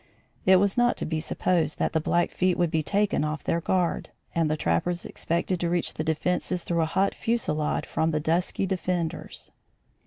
It 0.47 0.55
was 0.55 0.79
not 0.79 0.97
to 0.97 1.05
be 1.05 1.19
supposed 1.19 1.77
that 1.77 1.93
the 1.93 1.99
Blackfeet 2.01 2.57
would 2.57 2.71
be 2.71 2.81
taken 2.81 3.23
off 3.23 3.43
their 3.43 3.61
guard, 3.61 4.09
and 4.33 4.49
the 4.49 4.57
trappers 4.57 5.05
expected 5.05 5.59
to 5.59 5.69
reach 5.69 5.93
the 5.93 6.03
defences 6.03 6.63
through 6.63 6.81
a 6.81 6.85
hot 6.85 7.13
fusillade 7.13 7.85
from 7.85 8.09
the 8.09 8.19
dusky 8.19 8.65
defenders. 8.65 9.51